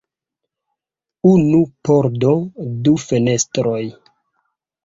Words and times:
Unu 1.33 1.59
pordo, 1.89 2.33
du 2.89 2.97
fenestroj. 3.05 3.83